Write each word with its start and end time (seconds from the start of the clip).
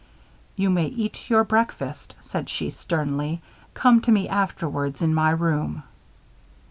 "You 0.55 0.71
may 0.71 0.87
eat 0.87 1.29
your 1.29 1.43
breakfast," 1.43 2.15
said 2.21 2.49
she, 2.49 2.71
sternly. 2.71 3.39
"Come 3.75 4.01
to 4.01 4.11
me 4.11 4.27
afterwards 4.27 5.03
in 5.03 5.13
my 5.13 5.29
room." 5.29 5.83